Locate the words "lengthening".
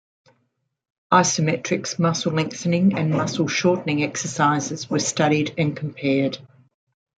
2.31-2.97